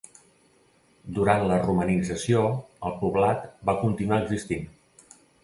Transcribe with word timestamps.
Durant 1.17 1.45
la 1.51 1.59
romanització, 1.65 2.41
el 2.89 2.97
poblat 3.03 3.47
va 3.71 3.77
continuar 3.85 4.21
existint. 4.25 4.67